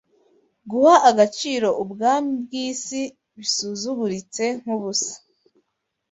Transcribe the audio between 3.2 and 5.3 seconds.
Bisuzuguritse nkubusa